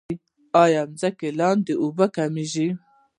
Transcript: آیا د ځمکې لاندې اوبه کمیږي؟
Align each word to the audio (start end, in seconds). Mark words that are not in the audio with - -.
آیا 0.63 0.81
د 0.87 0.91
ځمکې 1.01 1.29
لاندې 1.39 1.73
اوبه 1.83 2.05
کمیږي؟ 2.15 2.67